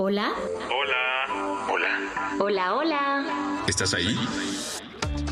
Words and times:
Hola. 0.00 0.32
Hola. 0.70 1.66
Hola. 1.68 2.36
Hola, 2.38 2.74
hola. 2.76 3.64
¿Estás 3.66 3.94
ahí? 3.94 4.16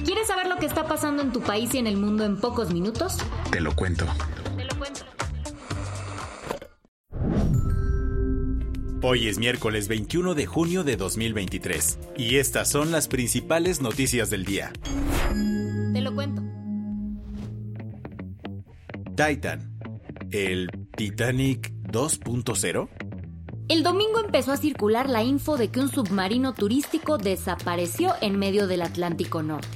¿Quieres 0.05 0.27
saber 0.27 0.49
lo 0.49 0.57
que 0.57 0.67
está 0.67 0.89
pasando 0.89 1.23
en 1.23 1.31
tu 1.31 1.41
país 1.41 1.73
y 1.73 1.79
en 1.79 1.87
el 1.87 1.97
mundo 1.97 2.25
en 2.25 2.41
pocos 2.41 2.73
minutos? 2.73 3.19
Te 3.53 3.61
lo 3.61 3.77
cuento. 3.77 4.07
Te 4.57 4.65
lo 4.65 4.77
cuento. 4.77 5.03
Hoy 9.03 9.29
es 9.29 9.39
miércoles 9.39 9.87
21 9.87 10.35
de 10.35 10.47
junio 10.47 10.83
de 10.83 10.97
2023 10.97 12.01
y 12.17 12.39
estas 12.39 12.69
son 12.69 12.91
las 12.91 13.07
principales 13.07 13.81
noticias 13.81 14.31
del 14.31 14.45
día. 14.45 14.73
Te 15.93 16.01
lo 16.01 16.13
cuento. 16.13 16.43
Titan. 19.15 19.79
¿El 20.33 20.69
Titanic 20.97 21.71
2.0? 21.85 23.06
El 23.69 23.83
domingo 23.83 24.21
empezó 24.25 24.53
a 24.53 24.57
circular 24.57 25.11
la 25.11 25.25
info 25.25 25.57
de 25.57 25.69
que 25.73 25.81
un 25.81 25.91
submarino 25.91 26.55
turístico 26.55 27.19
desapareció 27.19 28.15
en 28.21 28.39
medio 28.39 28.69
del 28.69 28.81
Atlántico 28.81 29.43
Norte. 29.43 29.67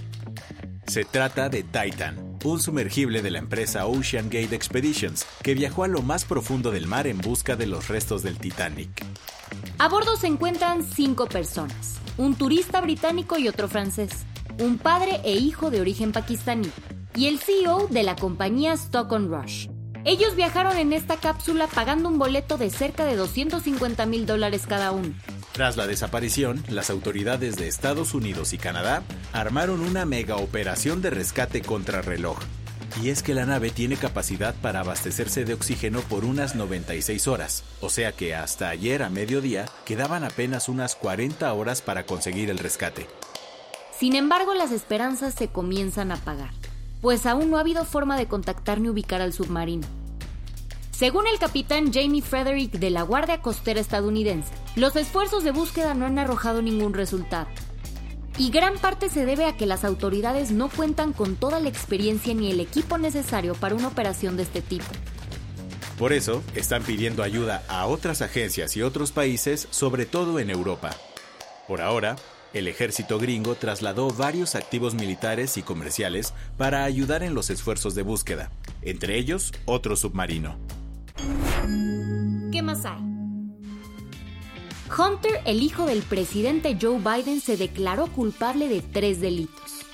Se 0.87 1.05
trata 1.05 1.49
de 1.49 1.65
Titan, 1.65 2.39
un 2.45 2.61
sumergible 2.61 3.21
de 3.21 3.33
la 3.33 3.41
empresa 3.41 3.87
Ocean 3.87 4.27
Gate 4.27 4.55
Expeditions, 4.55 5.27
que 5.43 5.55
viajó 5.55 5.83
a 5.83 5.89
lo 5.89 6.03
más 6.03 6.25
profundo 6.25 6.71
del 6.71 6.87
mar 6.87 7.09
en 7.09 7.19
busca 7.19 7.57
de 7.57 7.67
los 7.67 7.89
restos 7.89 8.23
del 8.23 8.39
Titanic. 8.39 9.05
A 9.79 9.89
bordo 9.89 10.15
se 10.17 10.29
encuentran 10.29 10.85
cinco 10.85 11.27
personas, 11.27 11.99
un 12.17 12.37
turista 12.37 12.81
británico 12.81 13.39
y 13.39 13.49
otro 13.49 13.69
francés, 13.69 14.11
un 14.61 14.79
padre 14.79 15.21
e 15.25 15.35
hijo 15.35 15.73
de 15.73 15.81
origen 15.81 16.13
pakistaní, 16.13 16.71
y 17.17 17.27
el 17.27 17.41
CEO 17.41 17.89
de 17.89 18.05
la 18.05 18.15
compañía 18.15 18.73
Stock 18.75 19.11
on 19.11 19.29
Rush. 19.29 19.67
Ellos 20.05 20.35
viajaron 20.35 20.79
en 20.79 20.93
esta 20.93 21.17
cápsula 21.17 21.67
pagando 21.67 22.09
un 22.09 22.19
boleto 22.19 22.57
de 22.57 22.71
cerca 22.71 23.05
de 23.05 23.17
250 23.17 24.07
mil 24.07 24.25
dólares 24.25 24.65
cada 24.67 24.93
uno. 24.93 25.15
Tras 25.53 25.77
la 25.77 25.87
desaparición, 25.87 26.65
las 26.69 26.89
autoridades 26.89 27.57
de 27.57 27.69
Estados 27.69 28.15
Unidos 28.15 28.53
y 28.53 28.59
Canadá 28.59 29.03
armaron 29.33 29.81
una 29.81 30.07
mega 30.07 30.37
operación 30.37 31.03
de 31.03 31.11
rescate 31.11 31.61
contrarreloj. 31.61 32.39
Y 33.03 33.11
es 33.11 33.23
que 33.23 33.35
la 33.35 33.47
nave 33.47 33.71
tiene 33.71 33.97
capacidad 33.97 34.55
para 34.55 34.81
abastecerse 34.81 35.45
de 35.45 35.55
oxígeno 35.55 36.01
por 36.01 36.25
unas 36.25 36.55
96 36.55 37.29
horas, 37.29 37.63
o 37.81 37.89
sea 37.89 38.13
que 38.13 38.35
hasta 38.35 38.69
ayer 38.69 39.03
a 39.03 39.11
mediodía 39.11 39.67
quedaban 39.85 40.25
apenas 40.25 40.69
unas 40.69 40.97
40 40.97 41.53
horas 41.53 41.83
para 41.83 42.05
conseguir 42.05 42.51
el 42.51 42.59
rescate. 42.59 43.07
Sin 43.97 44.17
embargo, 44.17 44.55
las 44.55 44.73
esperanzas 44.73 45.35
se 45.35 45.49
comienzan 45.49 46.11
a 46.11 46.15
apagar, 46.15 46.51
pues 47.01 47.27
aún 47.27 47.51
no 47.51 47.57
ha 47.57 47.61
habido 47.61 47.85
forma 47.85 48.17
de 48.17 48.27
contactar 48.27 48.81
ni 48.81 48.89
ubicar 48.89 49.21
al 49.21 49.33
submarino. 49.33 49.87
Según 50.91 51.27
el 51.27 51.39
capitán 51.39 51.93
Jamie 51.93 52.21
Frederick 52.21 52.73
de 52.73 52.91
la 52.91 53.03
Guardia 53.03 53.41
Costera 53.41 53.81
estadounidense, 53.81 54.53
los 54.77 54.97
esfuerzos 54.97 55.45
de 55.45 55.51
búsqueda 55.51 55.95
no 55.95 56.05
han 56.05 56.19
arrojado 56.19 56.61
ningún 56.61 56.93
resultado. 56.93 57.49
Y 58.37 58.51
gran 58.51 58.79
parte 58.79 59.09
se 59.09 59.25
debe 59.25 59.47
a 59.47 59.57
que 59.57 59.67
las 59.67 59.85
autoridades 59.85 60.51
no 60.51 60.69
cuentan 60.69 61.13
con 61.13 61.37
toda 61.37 61.59
la 61.59 61.69
experiencia 61.69 62.35
ni 62.35 62.51
el 62.51 62.61
equipo 62.61 62.99
necesario 62.99 63.55
para 63.55 63.75
una 63.75 63.89
operación 63.89 64.37
de 64.37 64.43
este 64.43 64.61
tipo. 64.61 64.85
Por 65.99 66.13
eso, 66.13 66.43
están 66.55 66.83
pidiendo 66.83 67.23
ayuda 67.23 67.63
a 67.69 67.87
otras 67.87 68.23
agencias 68.23 68.77
y 68.77 68.83
otros 68.83 69.13
países, 69.13 69.69
sobre 69.71 70.07
todo 70.07 70.39
en 70.39 70.49
Europa. 70.49 70.97
Por 71.69 71.83
ahora, 71.83 72.17
el 72.53 72.69
ejército 72.69 73.19
gringo 73.19 73.55
trasladó 73.55 74.11
varios 74.11 74.55
activos 74.55 74.95
militares 74.95 75.57
y 75.57 75.63
comerciales 75.63 76.35
para 76.57 76.85
ayudar 76.85 77.23
en 77.23 77.35
los 77.35 77.51
esfuerzos 77.51 77.95
de 77.95 78.03
búsqueda, 78.03 78.51
entre 78.83 79.17
ellos 79.17 79.53
otro 79.67 79.97
submarino. 79.97 80.57
¿Qué 82.51 82.63
más 82.63 82.85
hay? 82.85 83.01
Hunter, 84.99 85.41
el 85.45 85.63
hijo 85.63 85.87
del 85.87 86.03
presidente 86.03 86.77
Joe 86.81 86.99
Biden, 86.99 87.41
se 87.41 87.57
declaró 87.57 88.09
culpable 88.09 88.69
de 88.69 88.83
tres 88.83 89.21
delitos. 89.21 89.87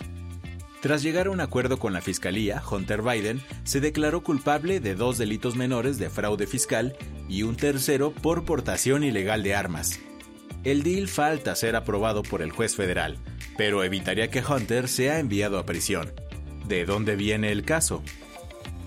Tras 0.81 1.03
llegar 1.03 1.27
a 1.27 1.31
un 1.31 1.41
acuerdo 1.41 1.79
con 1.79 1.93
la 1.93 2.01
fiscalía, 2.01 2.63
Hunter 2.71 3.03
Biden 3.03 3.43
se 3.65 3.81
declaró 3.81 4.23
culpable 4.23 4.81
de 4.81 4.95
dos 4.95 5.19
delitos 5.19 5.57
menores 5.57 5.99
de 5.99 6.09
fraude 6.11 6.47
fiscal 6.47 6.97
y 7.29 7.43
un 7.43 7.57
tercero 7.57 8.13
por 8.13 8.45
portación 8.45 9.03
ilegal 9.03 9.43
de 9.43 9.55
armas. 9.55 10.01
El 10.67 10.83
deal 10.83 11.07
falta 11.07 11.55
ser 11.55 11.77
aprobado 11.77 12.25
por 12.25 12.43
el 12.43 12.51
juez 12.51 12.75
federal, 12.75 13.19
pero 13.57 13.85
evitaría 13.85 14.33
que 14.33 14.43
Hunter 14.43 14.89
sea 14.89 15.21
enviado 15.21 15.61
a 15.61 15.65
prisión. 15.65 16.13
¿De 16.67 16.85
dónde 16.85 17.15
viene 17.15 17.53
el 17.53 17.65
caso? 17.65 18.03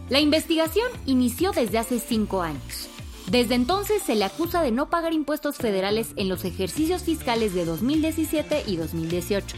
La 0.09 0.19
investigación 0.19 0.89
inició 1.05 1.53
desde 1.53 1.77
hace 1.77 2.01
cinco 2.01 2.41
años. 2.41 2.89
Desde 3.27 3.55
entonces 3.55 4.03
se 4.03 4.15
le 4.15 4.25
acusa 4.25 4.61
de 4.61 4.73
no 4.73 4.89
pagar 4.89 5.13
impuestos 5.13 5.55
federales 5.55 6.09
en 6.17 6.27
los 6.27 6.43
ejercicios 6.43 7.03
fiscales 7.03 7.53
de 7.53 7.63
2017 7.63 8.63
y 8.67 8.75
2018. 8.75 9.55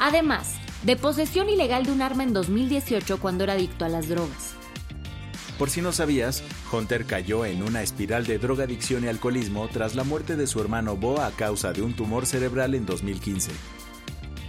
Además, 0.00 0.56
de 0.82 0.96
posesión 0.96 1.48
ilegal 1.48 1.86
de 1.86 1.92
un 1.92 2.02
arma 2.02 2.24
en 2.24 2.32
2018 2.32 3.20
cuando 3.20 3.44
era 3.44 3.52
adicto 3.52 3.84
a 3.84 3.88
las 3.88 4.08
drogas. 4.08 4.56
Por 5.62 5.70
si 5.70 5.80
no 5.80 5.92
sabías, 5.92 6.42
Hunter 6.72 7.06
cayó 7.06 7.46
en 7.46 7.62
una 7.62 7.84
espiral 7.84 8.26
de 8.26 8.36
drogadicción 8.40 9.04
y 9.04 9.06
alcoholismo 9.06 9.68
tras 9.68 9.94
la 9.94 10.02
muerte 10.02 10.34
de 10.34 10.48
su 10.48 10.60
hermano 10.60 10.96
Bo 10.96 11.20
a 11.20 11.30
causa 11.30 11.72
de 11.72 11.82
un 11.82 11.94
tumor 11.94 12.26
cerebral 12.26 12.74
en 12.74 12.84
2015. 12.84 13.52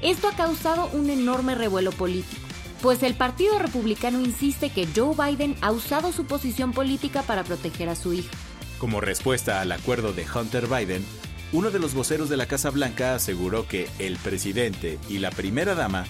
Esto 0.02 0.28
ha 0.28 0.36
causado 0.36 0.88
un 0.88 1.12
enorme 1.12 1.54
revuelo 1.54 1.92
político, 1.92 2.42
pues 2.82 3.04
el 3.04 3.14
Partido 3.14 3.60
Republicano 3.60 4.22
insiste 4.22 4.72
que 4.72 4.88
Joe 4.88 5.14
Biden 5.16 5.56
ha 5.62 5.72
usado 5.72 6.12
su 6.12 6.26
posición 6.26 6.72
política 6.72 7.22
para 7.22 7.44
proteger 7.44 7.90
a 7.90 7.96
su 7.96 8.14
hijo. 8.14 8.32
Como 8.80 9.00
respuesta 9.00 9.62
al 9.62 9.72
acuerdo 9.72 10.14
de 10.14 10.26
Hunter 10.26 10.66
Biden, 10.66 11.06
uno 11.52 11.70
de 11.70 11.78
los 11.78 11.94
voceros 11.94 12.28
de 12.28 12.38
la 12.38 12.48
Casa 12.48 12.72
Blanca 12.72 13.14
aseguró 13.14 13.68
que 13.68 13.88
el 14.00 14.18
presidente 14.18 14.98
y 15.10 15.20
la 15.20 15.30
primera 15.30 15.76
dama 15.76 16.06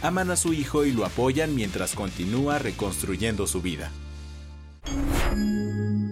aman 0.00 0.30
a 0.30 0.36
su 0.36 0.52
hijo 0.52 0.84
y 0.84 0.92
lo 0.92 1.04
apoyan 1.04 1.56
mientras 1.56 1.96
continúa 1.96 2.60
reconstruyendo 2.60 3.48
su 3.48 3.60
vida. 3.60 3.90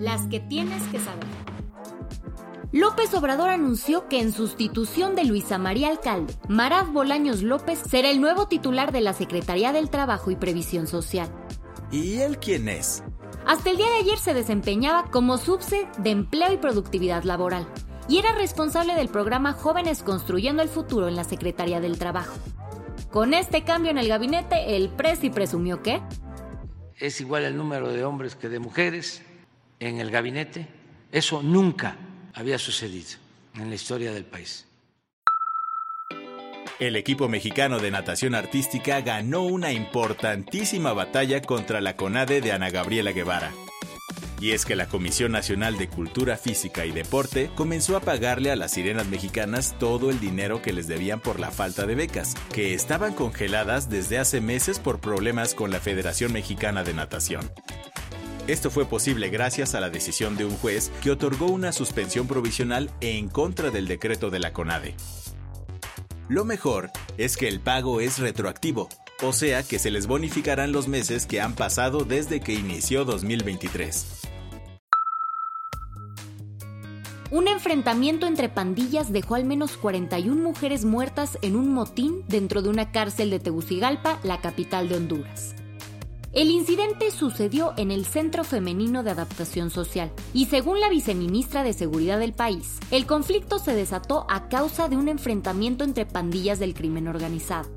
Las 0.03 0.27
que 0.27 0.41
tienes 0.41 0.83
que 0.89 0.99
saber. 0.99 1.25
López 2.73 3.15
Obrador 3.15 3.51
anunció 3.51 4.09
que 4.09 4.19
en 4.19 4.33
sustitución 4.33 5.15
de 5.15 5.25
Luisa 5.25 5.59
María 5.59 5.91
Alcalde, 5.91 6.35
Marad 6.49 6.87
Bolaños 6.87 7.45
López 7.45 7.79
será 7.89 8.11
el 8.11 8.21
nuevo 8.21 8.49
titular 8.49 8.91
de 8.91 9.01
la 9.01 9.13
Secretaría 9.13 9.73
del 9.73 9.91
Trabajo 9.91 10.33
y 10.33 10.35
Previsión 10.35 10.89
Social. 10.89 11.29
¿Y 11.93 12.19
él 12.19 12.39
quién 12.39 12.69
es? 12.69 13.05
Hasta 13.47 13.71
el 13.71 13.77
día 13.77 13.87
de 13.91 13.99
ayer 13.99 14.19
se 14.19 14.35
desempeñaba 14.35 15.09
como 15.13 15.39
subse 15.39 15.87
de 15.99 16.11
Empleo 16.11 16.53
y 16.53 16.57
Productividad 16.57 17.23
Laboral 17.23 17.69
y 18.09 18.19
era 18.19 18.35
responsable 18.35 18.97
del 18.97 19.09
programa 19.09 19.53
Jóvenes 19.53 20.03
Construyendo 20.03 20.65
el 20.65 20.69
Futuro 20.69 21.07
en 21.07 21.15
la 21.15 21.23
Secretaría 21.23 21.81
del 21.81 22.01
Trabajo. 22.01 22.35
Con 23.13 23.35
este 23.35 23.63
cambio 23.63 23.93
en 23.93 23.99
el 23.99 24.09
gabinete, 24.09 24.75
el 24.75 24.89
presi 24.89 25.31
presumió 25.31 25.81
que 25.81 26.03
es 26.99 27.21
igual 27.21 27.45
el 27.45 27.57
número 27.57 27.93
de 27.93 28.05
hombres 28.05 28.35
que 28.35 28.49
de 28.49 28.59
mujeres 28.59 29.23
en 29.89 30.01
el 30.01 30.11
gabinete. 30.11 30.67
Eso 31.11 31.43
nunca 31.43 31.97
había 32.35 32.59
sucedido 32.59 33.19
en 33.55 33.69
la 33.69 33.75
historia 33.75 34.13
del 34.13 34.25
país. 34.25 34.67
El 36.79 36.97
equipo 36.97 37.29
mexicano 37.29 37.79
de 37.79 37.91
natación 37.91 38.35
artística 38.35 39.01
ganó 39.03 39.43
una 39.43 39.73
importantísima 39.73 40.93
batalla 40.93 41.41
contra 41.43 41.81
la 41.81 41.97
CONADE 41.97 42.41
de 42.41 42.53
Ana 42.53 42.71
Gabriela 42.71 43.13
Guevara. 43.13 43.53
Y 44.41 44.51
es 44.51 44.65
que 44.65 44.75
la 44.75 44.89
Comisión 44.89 45.31
Nacional 45.31 45.79
de 45.79 45.89
Cultura 45.89 46.37
Física 46.37 46.85
y 46.85 46.91
Deporte 46.91 47.51
comenzó 47.55 47.97
a 47.97 48.01
pagarle 48.01 48.51
a 48.51 48.57
las 48.57 48.73
sirenas 48.73 49.07
mexicanas 49.07 49.77
todo 49.79 50.11
el 50.11 50.19
dinero 50.19 50.61
que 50.61 50.73
les 50.73 50.89
debían 50.89 51.21
por 51.21 51.39
la 51.39 51.53
falta 51.53 51.87
de 51.87 51.95
becas, 51.95 52.35
que 52.53 52.75
estaban 52.75 53.15
congeladas 53.15 53.89
desde 53.89 54.19
hace 54.19 54.41
meses 54.41 54.81
por 54.81 54.99
problemas 54.99 55.55
con 55.55 55.71
la 55.71 55.79
Federación 55.79 56.33
Mexicana 56.33 56.83
de 56.83 56.95
Natación. 56.95 57.49
Esto 58.49 58.71
fue 58.71 58.87
posible 58.87 59.29
gracias 59.29 59.77
a 59.77 59.81
la 59.81 59.89
decisión 59.89 60.37
de 60.37 60.45
un 60.45 60.57
juez 60.57 60.91
que 61.01 61.13
otorgó 61.13 61.47
una 61.47 61.71
suspensión 61.71 62.27
provisional 62.27 62.91
en 63.01 63.29
contra 63.29 63.71
del 63.71 63.87
decreto 63.87 64.31
de 64.31 64.41
la 64.41 64.53
CONADE. 64.53 64.97
Lo 66.29 66.45
mejor 66.45 66.91
es 67.19 67.37
que 67.37 67.47
el 67.47 67.61
pago 67.61 68.01
es 68.01 68.19
retroactivo, 68.19 68.89
o 69.23 69.33
sea 69.33 69.63
que 69.63 69.79
se 69.79 69.93
les 69.93 70.09
bonificarán 70.09 70.73
los 70.73 70.89
meses 70.89 71.27
que 71.27 71.41
han 71.41 71.55
pasado 71.55 72.05
desde 72.05 72.41
que 72.41 72.55
inició 72.55 73.05
2023. 73.05 74.23
Un 77.31 77.47
enfrentamiento 77.47 78.27
entre 78.27 78.49
pandillas 78.49 79.13
dejó 79.13 79.37
al 79.37 79.45
menos 79.45 79.77
41 79.77 80.43
mujeres 80.43 80.85
muertas 80.85 81.39
en 81.43 81.55
un 81.55 81.73
motín 81.73 82.25
dentro 82.27 82.61
de 82.61 82.71
una 82.71 82.91
cárcel 82.91 83.31
de 83.31 83.39
Tegucigalpa, 83.39 84.19
la 84.25 84.41
capital 84.41 84.89
de 84.89 84.97
Honduras. 84.97 85.55
El 86.33 86.51
incidente 86.51 87.11
sucedió 87.11 87.75
en 87.77 87.91
el 87.91 88.07
Centro 88.07 88.43
Femenino 88.43 89.03
de 89.03 89.11
Adaptación 89.11 89.69
Social 89.69 90.11
y 90.33 90.47
según 90.47 90.81
la 90.81 90.89
viceministra 90.89 91.63
de 91.63 91.75
Seguridad 91.75 92.19
del 92.19 92.33
país, 92.33 92.79
el 92.91 93.05
conflicto 93.05 93.59
se 93.59 93.75
desató 93.75 94.25
a 94.31 94.49
causa 94.49 94.89
de 94.89 94.97
un 94.97 95.09
enfrentamiento 95.09 95.85
entre 95.85 96.07
pandillas 96.07 96.59
del 96.59 96.73
crimen 96.73 97.07
organizado. 97.07 97.69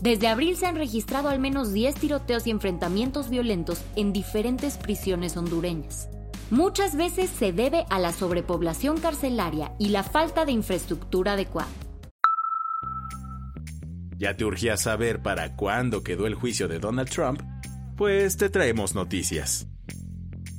Desde 0.00 0.28
abril 0.28 0.56
se 0.56 0.66
han 0.66 0.76
registrado 0.76 1.30
al 1.30 1.40
menos 1.40 1.72
10 1.72 1.96
tiroteos 1.96 2.46
y 2.46 2.52
enfrentamientos 2.52 3.28
violentos 3.28 3.82
en 3.96 4.12
diferentes 4.12 4.76
prisiones 4.76 5.36
hondureñas. 5.36 6.08
Muchas 6.52 6.94
veces 6.94 7.28
se 7.28 7.52
debe 7.52 7.86
a 7.90 7.98
la 7.98 8.12
sobrepoblación 8.12 9.00
carcelaria 9.00 9.74
y 9.80 9.88
la 9.88 10.04
falta 10.04 10.44
de 10.44 10.52
infraestructura 10.52 11.32
adecuada. 11.32 11.68
¿Ya 14.18 14.34
te 14.34 14.44
urgía 14.44 14.76
saber 14.76 15.22
para 15.22 15.54
cuándo 15.54 16.02
quedó 16.02 16.26
el 16.26 16.34
juicio 16.34 16.66
de 16.66 16.80
Donald 16.80 17.08
Trump? 17.08 17.40
Pues 17.96 18.36
te 18.36 18.50
traemos 18.50 18.96
noticias. 18.96 19.68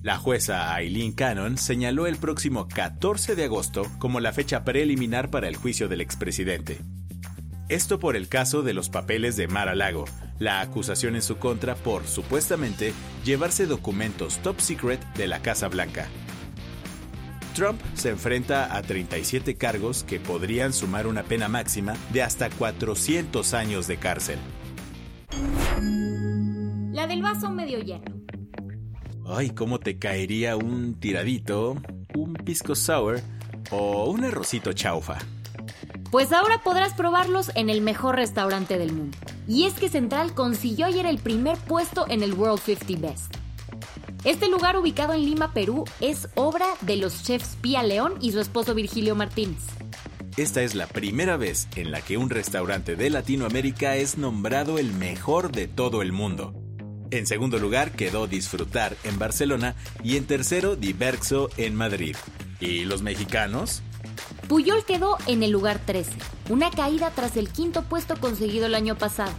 La 0.01 0.17
jueza 0.17 0.79
Eileen 0.79 1.11
Cannon 1.11 1.57
señaló 1.57 2.07
el 2.07 2.15
próximo 2.15 2.69
14 2.69 3.35
de 3.35 3.43
agosto 3.43 3.85
como 3.99 4.21
la 4.21 4.31
fecha 4.31 4.63
preliminar 4.63 5.29
para 5.29 5.49
el 5.49 5.57
juicio 5.57 5.89
del 5.89 5.99
expresidente. 5.99 6.79
Esto 7.67 7.99
por 7.99 8.15
el 8.15 8.29
caso 8.29 8.63
de 8.63 8.73
los 8.73 8.89
papeles 8.89 9.35
de 9.35 9.49
Mar 9.49 9.67
a 9.67 9.75
Lago, 9.75 10.05
la 10.39 10.61
acusación 10.61 11.15
en 11.15 11.21
su 11.21 11.37
contra 11.37 11.75
por, 11.75 12.07
supuestamente, 12.07 12.93
llevarse 13.25 13.65
documentos 13.65 14.37
top 14.37 14.61
secret 14.61 15.03
de 15.15 15.27
la 15.27 15.41
Casa 15.41 15.67
Blanca. 15.67 16.07
Trump 17.53 17.79
se 17.93 18.09
enfrenta 18.09 18.75
a 18.75 18.81
37 18.81 19.55
cargos 19.55 20.03
que 20.03 20.19
podrían 20.19 20.73
sumar 20.73 21.07
una 21.07 21.23
pena 21.23 21.47
máxima 21.47 21.93
de 22.11 22.23
hasta 22.23 22.49
400 22.49 23.53
años 23.53 23.87
de 23.87 23.97
cárcel. 23.97 24.39
La 26.91 27.07
del 27.07 27.21
vaso 27.21 27.49
medio 27.49 27.79
lleno. 27.79 28.19
Ay, 29.25 29.51
cómo 29.51 29.79
te 29.79 29.99
caería 29.99 30.55
un 30.55 30.99
tiradito, 30.99 31.77
un 32.15 32.33
pisco 32.33 32.75
sour 32.75 33.21
o 33.71 34.09
un 34.09 34.25
arrocito 34.25 34.73
chaufa. 34.73 35.17
Pues 36.11 36.33
ahora 36.33 36.61
podrás 36.63 36.93
probarlos 36.95 37.51
en 37.55 37.69
el 37.69 37.81
mejor 37.81 38.15
restaurante 38.15 38.79
del 38.79 38.91
mundo. 38.93 39.17
Y 39.47 39.65
es 39.65 39.73
que 39.75 39.89
Central 39.89 40.33
consiguió 40.33 40.87
ayer 40.87 41.05
el 41.05 41.19
primer 41.19 41.57
puesto 41.57 42.05
en 42.09 42.23
el 42.23 42.33
World 42.33 42.59
50 42.59 43.07
Best. 43.07 43.38
Este 44.25 44.49
lugar 44.49 44.77
ubicado 44.77 45.13
en 45.13 45.23
Lima, 45.23 45.53
Perú, 45.53 45.85
es 46.01 46.27
obra 46.35 46.65
de 46.81 46.97
los 46.97 47.23
chefs 47.23 47.55
Pía 47.61 47.83
León 47.83 48.15
y 48.19 48.33
su 48.33 48.41
esposo 48.41 48.75
Virgilio 48.75 49.15
Martínez. 49.15 49.61
Esta 50.35 50.61
es 50.61 50.75
la 50.75 50.87
primera 50.87 51.37
vez 51.37 51.69
en 51.77 51.91
la 51.91 52.01
que 52.01 52.17
un 52.17 52.29
restaurante 52.29 52.97
de 52.97 53.09
Latinoamérica 53.09 53.95
es 53.95 54.17
nombrado 54.17 54.77
el 54.77 54.91
mejor 54.91 55.53
de 55.53 55.69
todo 55.69 56.01
el 56.01 56.11
mundo. 56.11 56.53
En 57.11 57.27
segundo 57.27 57.59
lugar 57.59 57.91
quedó 57.93 58.27
Disfrutar 58.27 58.97
en 59.05 59.17
Barcelona 59.17 59.75
y 60.03 60.17
en 60.17 60.25
tercero 60.25 60.75
Diverso 60.75 61.49
en 61.55 61.75
Madrid. 61.75 62.17
¿Y 62.59 62.83
los 62.83 63.01
mexicanos? 63.01 63.81
Puyol 64.49 64.83
quedó 64.83 65.17
en 65.27 65.43
el 65.43 65.51
lugar 65.51 65.79
13, 65.85 66.11
una 66.49 66.71
caída 66.71 67.11
tras 67.11 67.37
el 67.37 67.49
quinto 67.49 67.83
puesto 67.83 68.19
conseguido 68.19 68.65
el 68.65 68.75
año 68.75 68.97
pasado, 68.97 69.31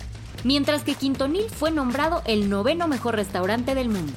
mientras 0.42 0.84
que 0.84 0.94
Quintonil 0.94 1.50
fue 1.50 1.70
nombrado 1.70 2.22
el 2.24 2.48
noveno 2.48 2.88
mejor 2.88 3.16
restaurante 3.16 3.74
del 3.74 3.90
mundo. 3.90 4.12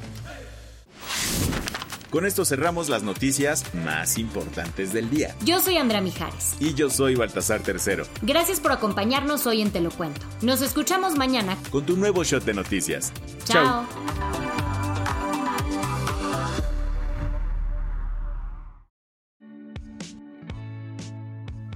Con 2.14 2.28
esto 2.28 2.46
cerramos 2.46 2.90
las 2.90 3.02
noticias 3.02 3.74
más 3.74 4.20
importantes 4.20 4.94
del 4.94 5.10
día. 5.10 5.36
Yo 5.44 5.60
soy 5.60 5.78
Andrea 5.78 6.00
Mijares. 6.00 6.56
Y 6.60 6.76
yo 6.76 6.92
soy 6.92 7.16
Baltasar 7.16 7.64
Tercero. 7.64 8.06
Gracias 8.22 8.60
por 8.60 8.72
acompañarnos 8.72 9.48
hoy 9.48 9.64
en 9.64 9.72
Te 9.72 9.82
lo 9.82 9.90
Cuento. 9.90 10.22
Nos 10.44 10.62
escuchamos 10.62 11.18
mañana 11.18 11.58
con 11.72 11.88
tu 11.88 11.98
nuevo 11.98 12.24
shot 12.24 12.44
de 12.44 12.54
noticias. 12.54 13.12
Chao. 13.46 13.88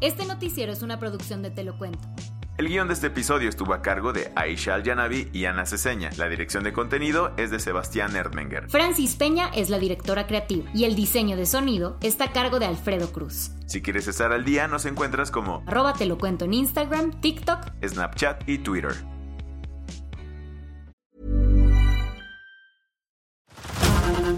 Este 0.01 0.23
noticiero 0.27 0.71
es 0.71 0.83
una 0.83 0.99
producción 0.99 1.41
de 1.41 1.49
Te 1.49 1.63
lo 1.63 1.79
Cuento. 1.79 2.07
El 2.57 2.69
guion 2.69 2.87
de 2.87 2.95
este 2.95 3.07
episodio 3.07 3.49
estuvo 3.49 3.75
a 3.75 3.83
cargo 3.83 4.13
de 4.13 4.31
Aisha 4.35 4.73
Al-Yanabi 4.73 5.29
y 5.31 5.45
Ana 5.45 5.67
Ceseña. 5.67 6.09
La 6.17 6.27
dirección 6.27 6.63
de 6.63 6.73
contenido 6.73 7.31
es 7.37 7.51
de 7.51 7.59
Sebastián 7.59 8.15
Erdmenger. 8.15 8.67
Francis 8.67 9.13
Peña 9.15 9.51
es 9.53 9.69
la 9.69 9.77
directora 9.77 10.25
creativa 10.25 10.67
y 10.73 10.85
el 10.85 10.95
diseño 10.95 11.37
de 11.37 11.45
sonido 11.45 11.99
está 12.01 12.23
a 12.23 12.31
cargo 12.31 12.57
de 12.57 12.65
Alfredo 12.65 13.11
Cruz. 13.11 13.51
Si 13.67 13.83
quieres 13.83 14.07
estar 14.07 14.33
al 14.33 14.43
día, 14.43 14.67
nos 14.67 14.87
encuentras 14.87 15.29
como 15.29 15.63
arroba 15.67 15.93
te 15.93 16.07
lo 16.07 16.17
cuento 16.17 16.45
en 16.45 16.55
Instagram, 16.55 17.21
TikTok, 17.21 17.73
Snapchat 17.87 18.49
y 18.49 18.57
Twitter. 18.57 18.95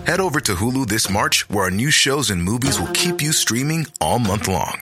Head 0.05 0.19
over 0.19 0.41
to 0.41 0.55
Hulu 0.55 0.87
this 0.87 1.09
March, 1.09 1.45
where 1.49 1.63
our 1.65 1.71
new 1.71 1.89
shows 1.89 2.31
and 2.31 2.43
movies 2.43 2.79
will 2.79 2.91
keep 2.91 3.21
you 3.21 3.31
streaming 3.31 3.87
all 4.01 4.19
month 4.19 4.49
long. 4.49 4.81